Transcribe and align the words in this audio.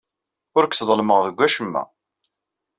Ur 0.57 0.63
k-sḍelmeɣ 0.67 1.19
deg 1.25 1.37
wacemma. 1.39 1.83